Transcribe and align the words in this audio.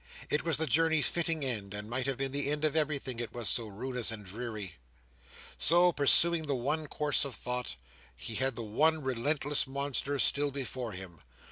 It 0.31 0.43
was 0.43 0.57
the 0.57 0.65
journey's 0.65 1.09
fitting 1.09 1.45
end, 1.45 1.75
and 1.75 1.87
might 1.87 2.07
have 2.07 2.17
been 2.17 2.31
the 2.31 2.49
end 2.49 2.65
of 2.65 2.75
everything; 2.75 3.19
it 3.19 3.35
was 3.35 3.47
so 3.47 3.67
ruinous 3.67 4.11
and 4.11 4.25
dreary. 4.25 4.77
So, 5.59 5.91
pursuing 5.91 6.47
the 6.47 6.55
one 6.55 6.87
course 6.87 7.23
of 7.23 7.35
thought, 7.35 7.75
he 8.15 8.33
had 8.33 8.55
the 8.55 8.63
one 8.63 9.03
relentless 9.03 9.67
monster 9.67 10.17
still 10.17 10.49
before 10.49 10.93
him. 10.93 11.19